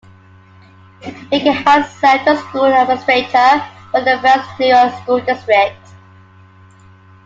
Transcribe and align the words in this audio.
Vega 1.29 1.51
has 1.53 1.95
served 1.99 2.27
a 2.27 2.35
school 2.35 2.65
administrator 2.65 3.63
for 3.91 3.99
the 4.03 4.19
West 4.23 4.49
New 4.59 4.65
York 4.65 4.91
School 5.03 5.19
District. 5.19 5.77